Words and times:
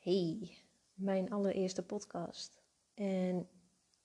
Hey, 0.00 0.56
mijn 0.94 1.30
allereerste 1.30 1.82
podcast. 1.82 2.62
En 2.94 3.48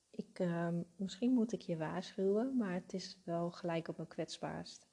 ik, 0.09 0.39
ehm, 0.39 0.81
misschien 0.95 1.31
moet 1.31 1.51
ik 1.51 1.61
je 1.61 1.77
waarschuwen, 1.77 2.57
maar 2.57 2.73
het 2.73 2.94
is 2.94 3.21
wel 3.23 3.52
gelijk 3.52 3.88
op 3.88 3.97
mijn 3.97 4.10
kwetsbaarst. 4.10 4.88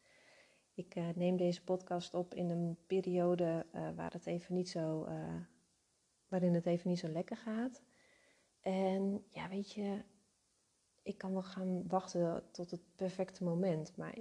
Ik 0.75 0.96
uh, 0.96 1.09
neem 1.15 1.37
deze 1.37 1.65
podcast 1.65 2.15
op 2.15 2.35
in 2.35 2.51
een 2.51 2.77
periode 2.87 3.67
uh, 3.75 3.91
waar 3.96 4.12
het 4.12 4.27
even 4.27 4.54
niet 4.54 4.69
zo, 4.69 5.07
uh, 5.07 5.35
waarin 6.29 6.54
het 6.54 6.66
even 6.66 6.91
niet 6.91 6.98
zo 6.98 7.09
lekker 7.09 7.37
gaat. 7.37 7.82
En 8.61 9.25
ja, 9.29 9.48
weet 9.48 9.73
je, 9.73 10.03
ik 11.03 11.19
kan 11.19 11.32
wel 11.32 11.43
gaan 11.43 11.89
wachten 11.89 12.45
tot 12.50 12.71
het 12.71 12.82
perfecte 12.96 13.45
moment, 13.45 13.96
maar 13.96 14.19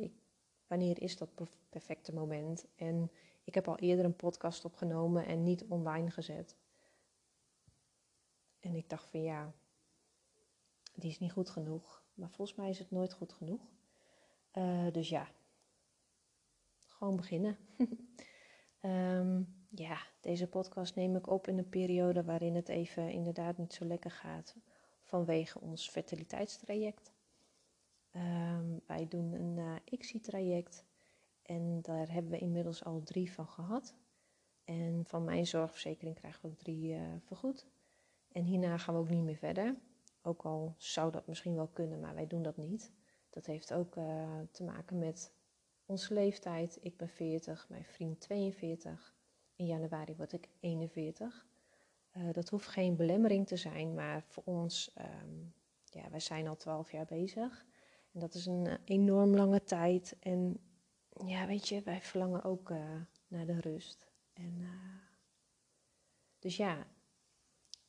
wanneer 0.67 1.01
is 1.01 1.17
dat 1.17 1.41
perfecte 1.69 2.13
moment? 2.13 2.67
En 2.75 3.11
ik 3.43 3.53
heb 3.53 3.67
al 3.67 3.77
eerder 3.77 4.05
een 4.05 4.15
podcast 4.15 4.65
opgenomen 4.65 5.25
en 5.25 5.43
niet 5.43 5.65
online 5.65 6.11
gezet. 6.11 6.59
En 8.61 8.75
ik 8.75 8.89
dacht 8.89 9.09
van 9.09 9.21
ja, 9.21 9.53
die 10.95 11.09
is 11.09 11.19
niet 11.19 11.31
goed 11.31 11.49
genoeg. 11.49 12.03
Maar 12.13 12.29
volgens 12.29 12.57
mij 12.57 12.69
is 12.69 12.79
het 12.79 12.91
nooit 12.91 13.13
goed 13.13 13.33
genoeg. 13.33 13.61
Uh, 14.53 14.91
dus 14.91 15.09
ja, 15.09 15.27
gewoon 16.85 17.15
beginnen. 17.15 17.57
um, 18.81 19.55
ja, 19.85 19.97
deze 20.19 20.47
podcast 20.47 20.95
neem 20.95 21.15
ik 21.15 21.27
op 21.27 21.47
in 21.47 21.57
een 21.57 21.69
periode 21.69 22.23
waarin 22.23 22.55
het 22.55 22.69
even 22.69 23.11
inderdaad 23.11 23.57
niet 23.57 23.73
zo 23.73 23.85
lekker 23.85 24.11
gaat. 24.11 24.55
Vanwege 25.03 25.59
ons 25.59 25.89
fertiliteitstraject. 25.89 27.11
Um, 28.15 28.81
wij 28.85 29.07
doen 29.07 29.33
een 29.33 29.57
uh, 29.57 29.75
ICSI-traject. 29.85 30.85
En 31.41 31.81
daar 31.81 32.11
hebben 32.11 32.31
we 32.31 32.37
inmiddels 32.37 32.83
al 32.83 33.03
drie 33.03 33.31
van 33.31 33.47
gehad. 33.47 33.95
En 34.63 35.03
van 35.05 35.23
mijn 35.23 35.47
zorgverzekering 35.47 36.15
krijgen 36.15 36.49
we 36.49 36.55
drie 36.55 36.93
uh, 36.93 37.01
vergoed. 37.19 37.70
En 38.31 38.43
hierna 38.43 38.77
gaan 38.77 38.93
we 38.93 38.99
ook 38.99 39.09
niet 39.09 39.23
meer 39.23 39.35
verder. 39.35 39.75
Ook 40.21 40.41
al 40.41 40.75
zou 40.77 41.11
dat 41.11 41.27
misschien 41.27 41.55
wel 41.55 41.67
kunnen, 41.67 41.99
maar 41.99 42.15
wij 42.15 42.27
doen 42.27 42.41
dat 42.41 42.57
niet. 42.57 42.91
Dat 43.29 43.45
heeft 43.45 43.73
ook 43.73 43.95
uh, 43.95 44.39
te 44.51 44.63
maken 44.63 44.97
met 44.97 45.33
onze 45.85 46.13
leeftijd. 46.13 46.77
Ik 46.81 46.97
ben 46.97 47.09
40, 47.09 47.69
mijn 47.69 47.85
vriend 47.85 48.19
42. 48.19 49.15
In 49.55 49.65
januari 49.65 50.15
word 50.15 50.33
ik 50.33 50.49
41. 50.59 51.45
Uh, 52.17 52.31
dat 52.31 52.49
hoeft 52.49 52.67
geen 52.67 52.95
belemmering 52.95 53.47
te 53.47 53.57
zijn, 53.57 53.93
maar 53.93 54.23
voor 54.27 54.43
ons, 54.45 54.95
um, 54.97 55.53
ja, 55.85 56.09
wij 56.09 56.19
zijn 56.19 56.47
al 56.47 56.55
12 56.55 56.91
jaar 56.91 57.05
bezig. 57.05 57.65
En 58.13 58.19
dat 58.19 58.33
is 58.33 58.45
een 58.45 58.65
uh, 58.65 58.73
enorm 58.85 59.35
lange 59.35 59.63
tijd. 59.63 60.17
En 60.19 60.59
ja, 61.25 61.47
weet 61.47 61.67
je, 61.67 61.81
wij 61.81 62.01
verlangen 62.01 62.43
ook 62.43 62.69
naar 63.27 63.45
de 63.45 63.59
rust. 63.59 64.07
En, 64.33 64.67
dus 66.39 66.57
ja, 66.57 66.87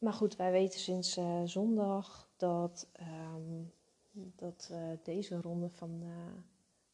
maar 0.03 0.12
goed, 0.12 0.36
wij 0.36 0.50
weten 0.50 0.81
sinds 0.81 1.17
uh, 1.17 1.42
zondag 1.45 2.31
dat, 2.36 2.91
um, 3.34 3.72
dat 4.12 4.69
uh, 4.72 4.92
deze 5.03 5.41
ronde 5.41 5.70
van, 5.70 6.03
uh, 6.03 6.33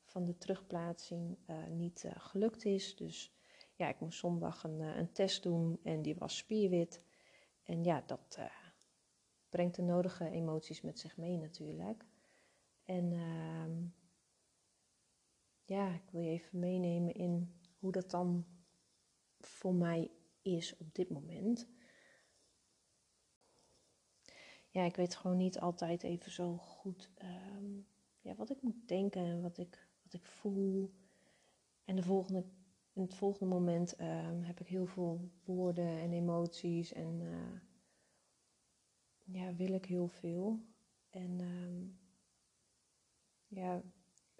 van 0.02 0.24
de 0.24 0.38
terugplaatsing 0.38 1.38
niet 1.68 2.08
gelukt 2.16 2.64
is. 2.64 2.96
Dus 2.96 3.34
ja, 3.74 3.88
ik 3.88 4.00
moest 4.00 4.18
zondag 4.18 4.64
een, 4.64 4.80
een, 4.80 5.12
test 5.12 5.42
doen 5.42 5.80
en 5.82 6.02
die 6.02 6.14
was 6.16 6.36
spierwit. 6.36 7.02
En 7.62 7.84
ja, 7.84 8.02
dat 8.06 8.38
brengt 9.48 9.76
de 9.76 9.82
nodige 9.82 10.30
emoties 10.30 10.80
met 10.80 10.98
zich 10.98 11.16
mee 11.16 11.36
natuurlijk. 11.36 12.04
En 12.84 13.12
ehm, 13.12 13.72
ja, 15.64 15.94
ik 15.94 16.10
wil 16.10 16.20
je 16.20 16.30
even 16.30 16.58
meenemen 16.58 17.14
in 17.14 17.54
hoe 17.78 17.92
dat 17.92 18.10
dan 18.10 18.46
voor 19.40 19.74
mij 19.74 20.10
is 20.42 20.76
op 20.76 20.94
dit 20.94 21.10
moment 21.10 21.68
ja, 24.78 24.84
ik 24.84 24.96
weet 24.96 25.16
gewoon 25.16 25.36
niet 25.36 25.60
altijd 25.60 26.02
even 26.02 26.32
zo 26.32 26.56
goed 26.56 27.10
um, 27.22 27.86
ja, 28.20 28.34
wat 28.34 28.50
ik 28.50 28.62
moet 28.62 28.88
denken 28.88 29.24
en 29.24 29.42
wat 29.42 29.58
ik, 29.58 29.88
wat 30.02 30.12
ik 30.12 30.24
voel. 30.24 30.94
En 31.84 31.96
de 31.96 32.02
volgende, 32.02 32.44
in 32.92 33.02
het 33.02 33.14
volgende 33.14 33.54
moment 33.54 34.00
um, 34.00 34.42
heb 34.42 34.60
ik 34.60 34.66
heel 34.66 34.86
veel 34.86 35.30
woorden 35.44 35.88
en 35.98 36.12
emoties 36.12 36.92
en 36.92 37.20
uh, 37.20 37.60
ja, 39.24 39.54
wil 39.54 39.72
ik 39.72 39.84
heel 39.84 40.08
veel. 40.08 40.60
En 41.10 41.40
um, 41.40 41.98
ja, 43.46 43.82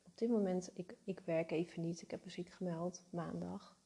op 0.02 0.18
dit 0.18 0.28
moment, 0.28 0.70
ik, 0.74 0.96
ik 1.04 1.20
werk 1.20 1.50
even 1.50 1.82
niet. 1.82 2.02
Ik 2.02 2.10
heb 2.10 2.24
me 2.24 2.30
ziek 2.30 2.48
gemeld 2.48 3.04
maandag. 3.10 3.78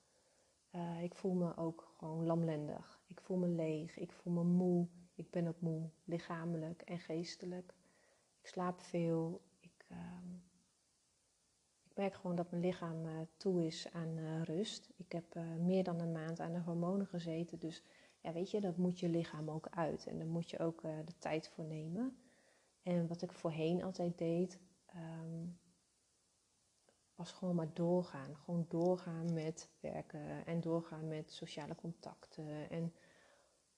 Uh, 0.70 1.02
ik 1.02 1.14
voel 1.14 1.34
me 1.34 1.56
ook 1.56 1.92
gewoon 1.96 2.26
lamlendig. 2.26 3.02
Ik 3.06 3.20
voel 3.20 3.36
me 3.36 3.48
leeg. 3.48 3.98
Ik 3.98 4.12
voel 4.12 4.32
me 4.32 4.44
moe. 4.44 4.88
Ik 5.14 5.30
ben 5.30 5.46
ook 5.46 5.60
moe, 5.60 5.88
lichamelijk 6.04 6.82
en 6.82 6.98
geestelijk. 6.98 7.74
Ik 8.40 8.46
slaap 8.46 8.80
veel. 8.80 9.42
Ik, 9.60 9.84
uh, 9.88 9.98
ik 11.82 11.96
merk 11.96 12.14
gewoon 12.14 12.36
dat 12.36 12.50
mijn 12.50 12.62
lichaam 12.62 13.06
uh, 13.06 13.20
toe 13.36 13.66
is 13.66 13.92
aan 13.92 14.16
uh, 14.16 14.42
rust. 14.42 14.90
Ik 14.96 15.12
heb 15.12 15.36
uh, 15.36 15.56
meer 15.56 15.84
dan 15.84 16.00
een 16.00 16.12
maand 16.12 16.40
aan 16.40 16.52
de 16.52 16.60
hormonen 16.60 17.06
gezeten. 17.06 17.58
Dus 17.58 17.82
ja, 18.20 18.32
weet 18.32 18.50
je, 18.50 18.60
dat 18.60 18.76
moet 18.76 19.00
je 19.00 19.08
lichaam 19.08 19.50
ook 19.50 19.68
uit. 19.70 20.06
En 20.06 20.18
daar 20.18 20.26
moet 20.26 20.50
je 20.50 20.58
ook 20.58 20.82
de 20.82 21.18
tijd 21.18 21.48
voor 21.48 21.64
nemen. 21.64 22.16
En 22.82 23.06
wat 23.06 23.22
ik 23.22 23.32
voorheen 23.32 23.82
altijd 23.82 24.18
deed, 24.18 24.60
um, 24.96 25.58
was 27.14 27.32
gewoon 27.32 27.54
maar 27.54 27.74
doorgaan. 27.74 28.36
Gewoon 28.36 28.66
doorgaan 28.68 29.32
met 29.32 29.70
werken 29.80 30.46
en 30.46 30.60
doorgaan 30.60 31.08
met 31.08 31.32
sociale 31.32 31.74
contacten. 31.74 32.70
En 32.70 32.94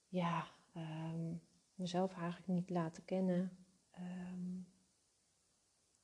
ja, 0.08 0.48
um, 0.76 1.40
mezelf 1.74 2.14
eigenlijk 2.14 2.46
niet 2.46 2.70
laten 2.70 3.04
kennen. 3.04 3.56
Um, 3.98 4.66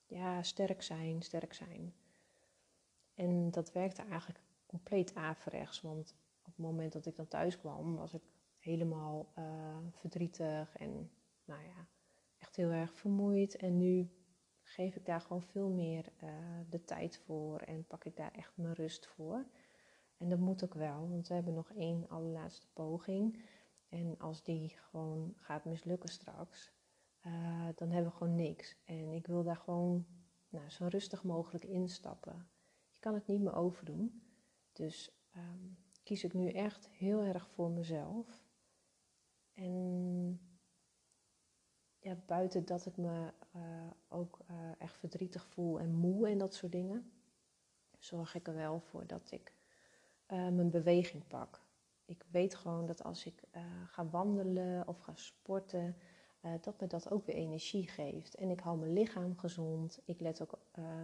ja, 0.06 0.42
sterk 0.42 0.82
zijn, 0.82 1.22
sterk 1.22 1.54
zijn. 1.54 1.94
En 3.14 3.50
dat 3.50 3.72
werkte 3.72 4.02
eigenlijk 4.02 4.40
compleet 4.66 5.14
averechts. 5.14 5.80
Want 5.80 6.14
op 6.38 6.46
het 6.46 6.64
moment 6.64 6.92
dat 6.92 7.06
ik 7.06 7.16
dan 7.16 7.28
thuis 7.28 7.58
kwam, 7.58 7.96
was 7.96 8.14
ik 8.14 8.22
helemaal 8.58 9.32
uh, 9.38 9.76
verdrietig 9.90 10.76
en 10.76 11.10
nou 11.44 11.62
ja, 11.62 11.86
echt 12.38 12.56
heel 12.56 12.70
erg 12.70 12.94
vermoeid. 12.94 13.56
En 13.56 13.76
nu 13.76 14.10
geef 14.62 14.96
ik 14.96 15.06
daar 15.06 15.20
gewoon 15.20 15.42
veel 15.42 15.68
meer 15.68 16.12
uh, 16.22 16.30
de 16.68 16.84
tijd 16.84 17.18
voor 17.18 17.60
en 17.60 17.86
pak 17.86 18.04
ik 18.04 18.16
daar 18.16 18.32
echt 18.32 18.52
mijn 18.54 18.74
rust 18.74 19.06
voor. 19.06 19.44
En 20.16 20.28
dat 20.28 20.38
moet 20.38 20.64
ook 20.64 20.74
wel, 20.74 21.08
want 21.08 21.28
we 21.28 21.34
hebben 21.34 21.54
nog 21.54 21.72
één 21.72 22.08
allerlaatste 22.08 22.66
poging. 22.72 23.42
En 23.90 24.18
als 24.18 24.42
die 24.42 24.68
gewoon 24.68 25.34
gaat 25.36 25.64
mislukken 25.64 26.08
straks, 26.08 26.72
uh, 27.26 27.68
dan 27.74 27.90
hebben 27.90 28.10
we 28.10 28.16
gewoon 28.16 28.34
niks. 28.34 28.76
En 28.84 29.12
ik 29.12 29.26
wil 29.26 29.42
daar 29.42 29.56
gewoon 29.56 30.06
nou, 30.48 30.70
zo 30.70 30.86
rustig 30.86 31.22
mogelijk 31.22 31.64
instappen. 31.64 32.48
Je 32.92 33.00
kan 33.00 33.14
het 33.14 33.26
niet 33.26 33.40
meer 33.40 33.54
overdoen. 33.54 34.22
Dus 34.72 35.10
um, 35.36 35.78
kies 36.02 36.24
ik 36.24 36.32
nu 36.32 36.50
echt 36.50 36.88
heel 36.88 37.22
erg 37.22 37.48
voor 37.48 37.70
mezelf. 37.70 38.44
En 39.54 40.40
ja, 41.98 42.16
buiten 42.26 42.64
dat 42.64 42.86
ik 42.86 42.96
me 42.96 43.32
uh, 43.56 43.90
ook 44.08 44.38
uh, 44.50 44.70
echt 44.78 44.98
verdrietig 44.98 45.46
voel 45.46 45.80
en 45.80 45.94
moe 45.94 46.28
en 46.28 46.38
dat 46.38 46.54
soort 46.54 46.72
dingen, 46.72 47.12
zorg 47.98 48.34
ik 48.34 48.48
er 48.48 48.54
wel 48.54 48.80
voor 48.80 49.06
dat 49.06 49.30
ik 49.30 49.54
mijn 50.28 50.70
beweging 50.70 51.26
pak 51.26 51.68
ik 52.10 52.24
weet 52.30 52.54
gewoon 52.54 52.86
dat 52.86 53.02
als 53.04 53.26
ik 53.26 53.42
uh, 53.56 53.62
ga 53.86 54.06
wandelen 54.06 54.88
of 54.88 54.98
ga 54.98 55.12
sporten, 55.14 55.96
uh, 56.42 56.52
dat 56.60 56.80
me 56.80 56.86
dat 56.86 57.10
ook 57.10 57.26
weer 57.26 57.36
energie 57.36 57.88
geeft. 57.88 58.34
En 58.34 58.50
ik 58.50 58.60
hou 58.60 58.78
mijn 58.78 58.92
lichaam 58.92 59.38
gezond. 59.38 60.00
Ik 60.04 60.20
let 60.20 60.42
ook 60.42 60.58
uh, 60.78 61.02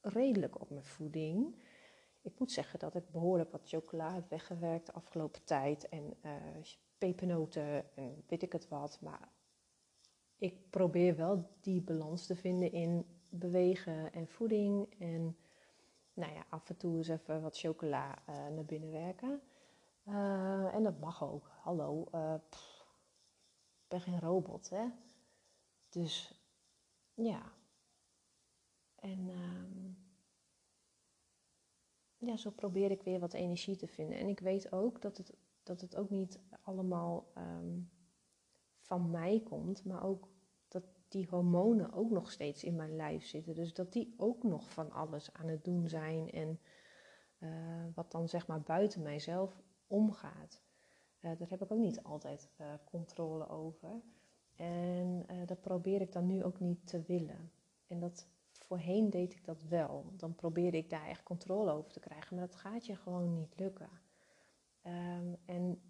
redelijk 0.00 0.60
op 0.60 0.70
mijn 0.70 0.84
voeding. 0.84 1.62
Ik 2.22 2.38
moet 2.38 2.52
zeggen 2.52 2.78
dat 2.78 2.94
ik 2.94 3.10
behoorlijk 3.10 3.50
wat 3.52 3.68
chocola 3.68 4.14
heb 4.14 4.28
weggewerkt 4.28 4.86
de 4.86 4.92
afgelopen 4.92 5.44
tijd. 5.44 5.88
En 5.88 6.14
pepernoten 6.98 7.96
en 7.96 8.24
weet 8.26 8.42
ik 8.42 8.52
het 8.52 8.68
wat. 8.68 8.98
Maar 9.00 9.28
ik 10.36 10.70
probeer 10.70 11.16
wel 11.16 11.48
die 11.60 11.80
balans 11.80 12.26
te 12.26 12.36
vinden 12.36 12.72
in 12.72 13.06
bewegen 13.28 14.12
en 14.12 14.28
voeding. 14.28 14.94
En 14.98 15.36
nou 16.14 16.32
ja, 16.32 16.46
af 16.48 16.68
en 16.68 16.76
toe 16.76 16.96
eens 16.96 17.08
even 17.08 17.42
wat 17.42 17.58
chocola 17.58 18.22
naar 18.26 18.64
binnen 18.64 18.90
werken. 18.90 19.42
Uh, 20.08 20.74
en 20.74 20.82
dat 20.82 21.00
mag 21.00 21.24
ook. 21.24 21.50
Hallo, 21.62 22.08
pff, 22.48 22.86
ik 23.82 23.88
ben 23.88 24.00
geen 24.00 24.20
robot, 24.20 24.70
hè? 24.70 24.86
Dus 25.88 26.42
ja. 27.14 27.52
En 28.94 29.28
um, 29.28 29.98
ja, 32.16 32.36
zo 32.36 32.50
probeer 32.50 32.90
ik 32.90 33.02
weer 33.02 33.20
wat 33.20 33.32
energie 33.32 33.76
te 33.76 33.86
vinden. 33.86 34.18
En 34.18 34.28
ik 34.28 34.40
weet 34.40 34.72
ook 34.72 35.02
dat 35.02 35.16
het, 35.16 35.36
dat 35.62 35.80
het 35.80 35.96
ook 35.96 36.10
niet 36.10 36.40
allemaal 36.62 37.32
um, 37.38 37.90
van 38.78 39.10
mij 39.10 39.40
komt, 39.40 39.84
maar 39.84 40.04
ook 40.04 40.28
dat 40.68 40.84
die 41.08 41.28
hormonen 41.28 41.92
ook 41.92 42.10
nog 42.10 42.30
steeds 42.30 42.64
in 42.64 42.76
mijn 42.76 42.96
lijf 42.96 43.26
zitten. 43.26 43.54
Dus 43.54 43.74
dat 43.74 43.92
die 43.92 44.14
ook 44.16 44.42
nog 44.42 44.70
van 44.70 44.90
alles 44.92 45.32
aan 45.32 45.48
het 45.48 45.64
doen 45.64 45.88
zijn. 45.88 46.30
En 46.30 46.60
uh, 47.38 47.84
wat 47.94 48.10
dan 48.10 48.28
zeg 48.28 48.46
maar 48.46 48.60
buiten 48.62 49.02
mijzelf 49.02 49.62
omgaat. 49.86 50.62
daar 51.20 51.48
heb 51.48 51.62
ik 51.62 51.72
ook 51.72 51.78
niet 51.78 52.02
altijd 52.02 52.50
controle 52.84 53.48
over. 53.48 54.02
En 54.56 55.26
dat 55.46 55.60
probeer 55.60 56.00
ik 56.00 56.12
dan 56.12 56.26
nu 56.26 56.44
ook 56.44 56.60
niet 56.60 56.86
te 56.86 57.02
willen. 57.02 57.50
En 57.86 58.00
dat 58.00 58.26
voorheen 58.64 59.10
deed 59.10 59.34
ik 59.34 59.44
dat 59.44 59.62
wel. 59.62 60.12
Dan 60.16 60.34
probeerde 60.34 60.76
ik 60.76 60.90
daar 60.90 61.06
echt 61.06 61.22
controle 61.22 61.72
over 61.72 61.92
te 61.92 62.00
krijgen, 62.00 62.36
maar 62.36 62.46
dat 62.46 62.56
gaat 62.56 62.86
je 62.86 62.96
gewoon 62.96 63.34
niet 63.34 63.58
lukken. 63.58 63.90
Ehm, 64.82 65.34
en 65.44 65.82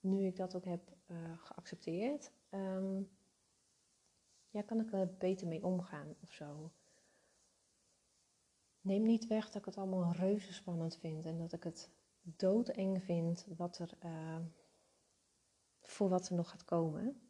nu 0.00 0.26
ik 0.26 0.36
dat 0.36 0.54
ook 0.56 0.64
heb 0.64 0.96
uh, 1.06 1.16
geaccepteerd, 1.38 2.32
ehm, 2.48 3.02
ja, 4.50 4.62
kan 4.62 4.80
ik 4.80 4.92
er 4.92 5.14
beter 5.18 5.46
mee 5.46 5.64
omgaan 5.64 6.14
of 6.22 6.32
zo. 6.32 6.70
Neem 8.80 9.02
niet 9.02 9.26
weg 9.26 9.46
dat 9.46 9.54
ik 9.54 9.64
het 9.64 9.76
allemaal 9.76 10.12
reuze 10.12 10.52
spannend 10.52 10.96
vind 10.96 11.24
en 11.24 11.38
dat 11.38 11.52
ik 11.52 11.64
het 11.64 11.90
doodeng 12.36 13.02
vind 13.02 13.46
wat 13.56 13.78
er, 13.78 13.92
uh, 14.04 14.38
voor 15.80 16.08
wat 16.08 16.28
er 16.28 16.34
nog 16.34 16.50
gaat 16.50 16.64
komen. 16.64 17.20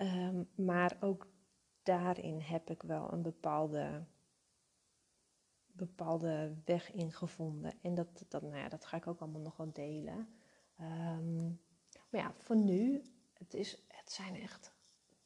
Um, 0.00 0.48
maar 0.54 0.96
ook 1.00 1.26
daarin 1.82 2.40
heb 2.40 2.70
ik 2.70 2.82
wel 2.82 3.12
een 3.12 3.22
bepaalde, 3.22 4.04
bepaalde 5.66 6.56
weg 6.64 6.92
in 6.92 7.12
gevonden. 7.12 7.72
En 7.82 7.94
dat, 7.94 8.24
dat, 8.28 8.42
nou 8.42 8.56
ja, 8.56 8.68
dat 8.68 8.84
ga 8.84 8.96
ik 8.96 9.06
ook 9.06 9.20
allemaal 9.20 9.40
nog 9.40 9.56
wel 9.56 9.72
delen. 9.72 10.28
Um, 10.80 11.60
maar 12.10 12.20
ja, 12.20 12.34
voor 12.38 12.56
nu, 12.56 13.02
het, 13.32 13.54
is, 13.54 13.84
het 13.88 14.12
zijn 14.12 14.36
echt 14.36 14.72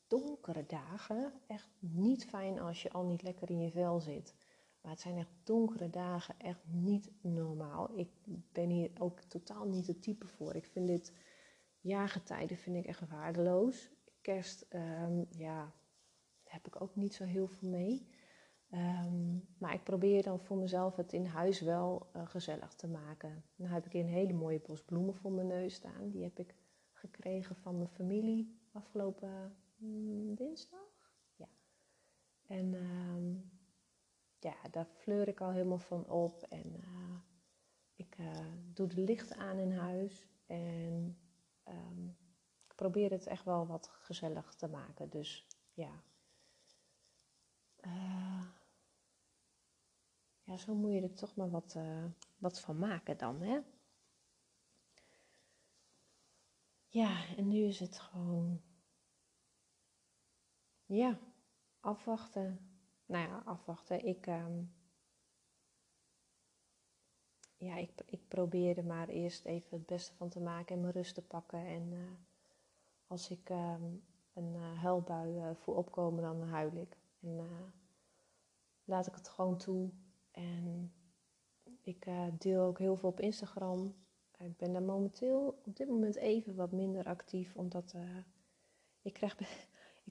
donkere 0.07 0.67
dagen. 0.67 1.33
Echt 1.47 1.69
niet 1.79 2.25
fijn 2.25 2.61
als 2.61 2.83
je 2.83 2.93
al 2.93 3.05
niet 3.05 3.23
lekker 3.23 3.51
in 3.51 3.61
je 3.61 3.71
vel 3.71 4.01
zit. 4.01 4.35
Maar 4.83 4.93
het 4.93 5.01
zijn 5.01 5.19
echt 5.19 5.31
donkere 5.43 5.91
dagen, 5.91 6.35
echt 6.39 6.61
niet 6.71 7.11
normaal. 7.21 7.99
Ik 7.99 8.09
ben 8.53 8.69
hier 8.69 8.91
ook 8.99 9.21
totaal 9.21 9.65
niet 9.65 9.87
het 9.87 10.03
type 10.03 10.27
voor. 10.27 10.55
Ik 10.55 10.67
vind 10.67 10.87
dit 10.87 11.13
jaargetijden 11.81 12.57
vind 12.57 12.77
ik 12.77 12.87
echt 12.87 13.09
waardeloos. 13.09 13.91
Kerst, 14.21 14.67
um, 14.71 15.27
ja, 15.31 15.73
heb 16.45 16.67
ik 16.67 16.83
ook 16.83 16.97
niet 16.97 17.15
zo 17.15 17.25
heel 17.25 17.47
veel 17.47 17.69
mee. 17.69 18.07
Ehm, 18.71 19.37
maar 19.59 19.75
ik 19.75 19.83
probeer 19.83 20.23
dan 20.23 20.41
voor 20.41 20.57
mezelf 20.57 20.97
het 20.97 21.13
in 21.13 21.27
huis 21.27 21.61
wel 21.61 22.07
uh, 22.17 22.27
gezellig 22.27 22.75
te 22.75 22.89
maken. 22.89 23.45
Dan 23.57 23.69
heb 23.69 23.87
ik 23.87 23.95
een 23.95 24.07
hele 24.07 24.33
mooie 24.33 24.61
bos 24.61 24.83
bloemen 24.83 25.15
voor 25.15 25.33
mijn 25.33 25.47
neus 25.47 25.75
staan. 25.75 26.11
Die 26.11 26.23
heb 26.23 26.39
ik 26.39 26.55
gekregen 26.93 27.57
van 27.57 27.77
mijn 27.77 27.89
familie 27.89 28.61
afgelopen 28.73 29.57
mm, 29.77 30.35
dinsdag. 30.35 31.13
Ja. 31.37 31.49
En 32.47 32.73
uh, 32.73 33.41
ja, 34.43 34.55
daar 34.71 34.87
fleur 34.87 35.29
ik 35.29 35.41
al 35.41 35.51
helemaal 35.51 35.79
van 35.79 36.09
op. 36.09 36.43
En 36.43 36.75
uh, 36.77 37.19
ik 37.95 38.19
uh, 38.19 38.47
doe 38.75 38.87
de 38.87 39.01
lichten 39.01 39.37
aan 39.37 39.59
in 39.59 39.73
huis. 39.73 40.27
En 40.47 41.19
um, 41.69 42.17
ik 42.69 42.75
probeer 42.75 43.11
het 43.11 43.27
echt 43.27 43.45
wel 43.45 43.67
wat 43.67 43.89
gezellig 43.89 44.55
te 44.55 44.69
maken. 44.69 45.11
Dus 45.11 45.47
ja, 45.73 46.03
uh, 47.81 48.47
ja, 50.43 50.57
zo 50.57 50.75
moet 50.75 50.93
je 50.93 51.01
er 51.01 51.15
toch 51.15 51.37
maar 51.37 51.51
wat, 51.51 51.77
wat 52.39 52.61
van 52.61 52.79
maken 52.79 53.19
dan, 53.19 53.43
hè? 53.43 53.61
Ja, 56.87 57.27
en 57.37 57.49
nu 57.49 57.65
is 57.65 57.81
het 57.81 57.99
gewoon, 57.99 58.63
ja, 60.87 61.19
afwachten. 61.81 62.72
Nou 63.13 63.29
ja, 63.29 63.43
afwachten. 63.45 64.05
Ik, 64.05 64.27
um, 64.27 64.73
ja, 67.57 67.77
ik, 67.77 67.91
ik 68.07 68.29
probeer 68.29 68.79
er 68.79 68.85
maar 68.85 69.09
eerst 69.09 69.45
even 69.45 69.69
het 69.77 69.87
beste 69.87 70.15
van 70.15 70.29
te 70.29 70.41
maken 70.41 70.75
en 70.75 70.81
mijn 70.81 70.93
rust 70.93 71.15
te 71.15 71.23
pakken. 71.23 71.67
En 71.67 71.93
uh, 71.93 71.99
als 73.07 73.31
ik 73.31 73.49
um, 73.51 74.03
een 74.33 74.55
huilbui 74.57 75.55
voel 75.55 75.75
opkomen, 75.75 76.23
dan 76.23 76.43
huil 76.43 76.77
ik. 76.77 76.97
En 77.21 77.29
uh, 77.29 77.45
laat 78.85 79.07
ik 79.07 79.15
het 79.15 79.29
gewoon 79.29 79.57
toe. 79.57 79.91
En 80.31 80.93
ik 81.83 82.07
uh, 82.07 82.27
deel 82.39 82.63
ook 82.63 82.79
heel 82.79 82.97
veel 82.97 83.09
op 83.09 83.21
Instagram. 83.21 83.95
Ik 84.39 84.57
ben 84.57 84.73
daar 84.73 84.83
momenteel 84.83 85.61
op 85.65 85.77
dit 85.77 85.89
moment 85.89 86.17
even 86.17 86.55
wat 86.55 86.73
minder 86.73 87.05
actief, 87.05 87.55
omdat 87.55 87.93
uh, 87.97 88.17
ik 89.03 89.13
krijg, 89.13 89.37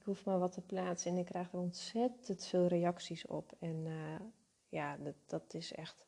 ik 0.01 0.07
hoef 0.07 0.25
maar 0.25 0.39
wat 0.39 0.51
te 0.51 0.61
plaatsen 0.61 1.11
en 1.11 1.17
ik 1.17 1.25
krijg 1.25 1.51
er 1.51 1.59
ontzettend 1.59 2.45
veel 2.45 2.67
reacties 2.67 3.27
op. 3.27 3.53
En 3.59 3.87
ja, 4.69 4.97
dat, 4.97 5.15
dat 5.25 5.53
is 5.53 5.73
echt 5.73 6.05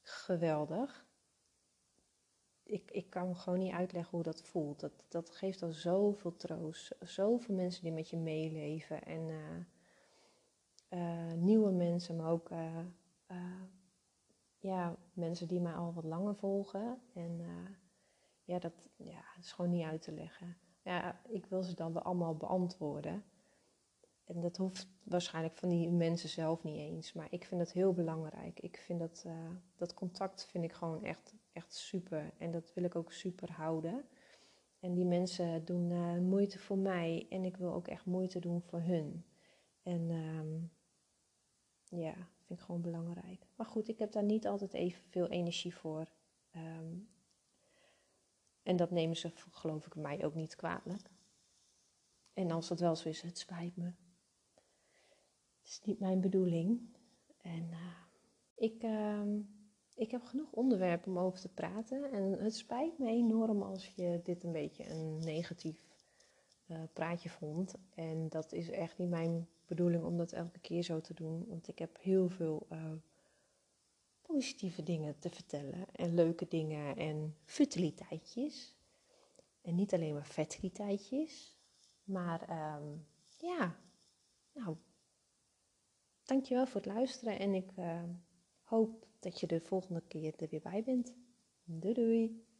geweldig. 0.00 1.06
Ik, 2.62 2.90
ik 2.90 3.10
kan 3.10 3.36
gewoon 3.36 3.58
niet 3.58 3.72
uitleggen 3.72 4.10
hoe 4.10 4.22
dat 4.22 4.42
voelt. 4.42 4.80
Dat, 4.80 4.92
dat 5.08 5.30
geeft 5.30 5.62
al 5.62 5.72
zoveel 5.72 6.36
troost. 6.36 6.94
Zoveel 7.00 7.54
mensen 7.54 7.82
die 7.82 7.92
met 7.92 8.10
je 8.10 8.16
meeleven. 8.16 9.02
En 9.02 9.28
uh, 10.90 11.32
nieuwe 11.32 11.70
mensen, 11.70 12.16
maar 12.16 12.30
ook 12.30 12.50
ja, 14.58 14.96
mensen 15.12 15.48
die 15.48 15.60
mij 15.60 15.74
al 15.74 15.92
wat 15.92 16.04
langer 16.04 16.36
volgen. 16.36 17.02
En 17.14 17.40
ja, 18.44 18.58
dat 18.58 18.90
ja, 18.96 19.24
is 19.38 19.52
gewoon 19.52 19.70
niet 19.70 19.84
uit 19.84 20.02
te 20.02 20.12
leggen. 20.12 20.56
Ja, 20.82 21.20
ik 21.28 21.46
wil 21.46 21.62
ze 21.62 21.74
dan 21.74 21.92
wel 21.92 22.02
allemaal 22.02 22.36
beantwoorden. 22.36 23.24
En 24.24 24.40
dat 24.40 24.56
hoeft 24.56 24.88
waarschijnlijk 25.02 25.56
van 25.56 25.68
die 25.68 25.90
mensen 25.90 26.28
zelf 26.28 26.62
niet 26.62 26.78
eens. 26.78 27.12
Maar 27.12 27.26
ik 27.30 27.44
vind 27.44 27.60
het 27.60 27.72
heel 27.72 27.92
belangrijk. 27.92 28.60
Ik 28.60 28.76
vind 28.76 28.98
dat, 28.98 29.26
dat 29.76 29.94
contact 29.94 30.46
vind 30.46 30.64
ik 30.64 30.72
gewoon 30.72 31.04
echt, 31.04 31.34
echt 31.52 31.74
super. 31.74 32.32
En 32.38 32.50
dat 32.50 32.72
wil 32.74 32.84
ik 32.84 32.96
ook 32.96 33.12
super 33.12 33.52
houden. 33.52 34.04
En 34.80 34.94
die 34.94 35.04
mensen 35.04 35.64
doen 35.64 35.88
moeite 36.28 36.58
voor 36.58 36.78
mij. 36.78 37.26
En 37.30 37.44
ik 37.44 37.56
wil 37.56 37.72
ook 37.72 37.88
echt 37.88 38.04
moeite 38.04 38.38
doen 38.38 38.62
voor 38.62 38.80
hun. 38.80 39.24
En 39.82 40.10
um, 40.10 40.70
ja, 41.88 42.14
vind 42.14 42.58
ik 42.58 42.60
gewoon 42.60 42.80
belangrijk. 42.80 43.46
Maar 43.56 43.66
goed, 43.66 43.88
ik 43.88 43.98
heb 43.98 44.12
daar 44.12 44.22
niet 44.22 44.46
altijd 44.46 44.74
evenveel 44.74 45.28
energie 45.28 45.74
voor. 45.74 46.08
Um, 46.56 47.08
en 48.62 48.76
dat 48.76 48.90
nemen 48.90 49.16
ze, 49.16 49.30
geloof 49.34 49.86
ik, 49.86 49.94
mij 49.94 50.24
ook 50.24 50.34
niet 50.34 50.56
kwalijk. 50.56 51.10
En 52.32 52.50
als 52.50 52.68
dat 52.68 52.80
wel 52.80 52.96
zo 52.96 53.08
is, 53.08 53.22
het 53.22 53.38
spijt 53.38 53.76
me. 53.76 53.92
Het 55.62 55.70
is 55.70 55.80
niet 55.84 56.00
mijn 56.00 56.20
bedoeling. 56.20 56.80
En 57.40 57.68
uh, 57.70 57.78
ik, 58.54 58.82
uh, 58.82 59.22
ik 59.94 60.10
heb 60.10 60.24
genoeg 60.24 60.52
onderwerpen 60.52 61.10
om 61.10 61.18
over 61.18 61.40
te 61.40 61.48
praten. 61.48 62.12
En 62.12 62.32
het 62.38 62.56
spijt 62.56 62.98
me 62.98 63.06
enorm 63.06 63.62
als 63.62 63.92
je 63.96 64.20
dit 64.22 64.44
een 64.44 64.52
beetje 64.52 64.90
een 64.90 65.18
negatief 65.18 65.92
uh, 66.66 66.82
praatje 66.92 67.28
vond. 67.28 67.74
En 67.94 68.28
dat 68.28 68.52
is 68.52 68.70
echt 68.70 68.98
niet 68.98 69.08
mijn 69.08 69.48
bedoeling 69.66 70.04
om 70.04 70.16
dat 70.16 70.32
elke 70.32 70.58
keer 70.58 70.82
zo 70.82 71.00
te 71.00 71.14
doen. 71.14 71.44
Want 71.48 71.68
ik 71.68 71.78
heb 71.78 71.98
heel 72.00 72.28
veel 72.28 72.66
uh, 72.72 72.92
positieve 74.32 74.82
dingen 74.82 75.18
te 75.18 75.30
vertellen. 75.30 75.86
En 75.92 76.14
leuke 76.14 76.48
dingen 76.48 76.96
en 76.96 77.36
futiliteitjes. 77.44 78.76
En 79.62 79.74
niet 79.74 79.94
alleen 79.94 80.14
maar 80.14 80.24
fertiliteitjes. 80.24 81.56
Maar 82.04 82.74
um, 82.80 83.06
ja, 83.38 83.76
nou, 84.52 84.76
dankjewel 86.24 86.66
voor 86.66 86.80
het 86.80 86.92
luisteren. 86.92 87.38
En 87.38 87.54
ik 87.54 87.70
uh, 87.78 88.02
hoop 88.62 89.06
dat 89.20 89.40
je 89.40 89.46
de 89.46 89.60
volgende 89.60 90.02
keer 90.08 90.34
er 90.36 90.48
weer 90.48 90.60
bij 90.60 90.82
bent. 90.82 91.14
Doei 91.64 91.94
doei! 91.94 92.51